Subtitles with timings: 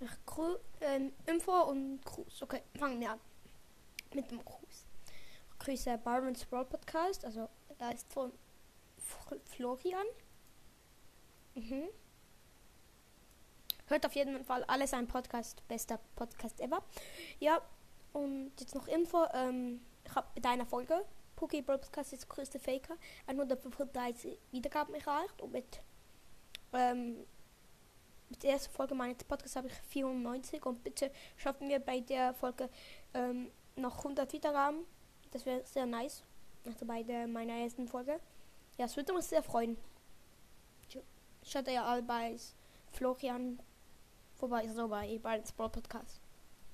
[0.00, 2.42] Ich Gru ähm, Info und Gruß.
[2.42, 3.20] Okay, fangen wir an.
[4.14, 4.86] Mit dem Gruß.
[5.52, 7.24] Ich grüße Byron's Brawl Podcast.
[7.24, 8.32] Also, da ist von
[9.44, 10.06] Florian.
[11.54, 11.88] Mhm.
[13.88, 15.66] Hört auf jeden Fall alles ein Podcast.
[15.68, 16.82] Bester Podcast ever.
[17.38, 17.60] Ja,
[18.14, 19.26] und jetzt noch Info.
[19.34, 21.04] Ähm, ich habe mit einer Folge
[21.36, 22.96] Poké Podcast ist der größte Faker.
[23.26, 25.82] 135 Wiedergaben erreicht und mit,
[26.72, 27.26] ähm,
[28.40, 32.32] mit der ersten Folge meines Podcasts habe ich 94 und bitte schaffen wir bei der
[32.32, 32.70] Folge
[33.12, 34.86] ähm, noch 100 Wiedergaben.
[35.30, 36.22] Das wäre sehr nice.
[36.64, 38.18] Also bei der, meiner ersten Folge.
[38.78, 39.76] Ja, es würde uns sehr freuen.
[41.42, 42.34] Schaut ja alle bei
[42.92, 43.60] Florian
[44.36, 46.18] vorbei, so bei, bei Sport Podcast.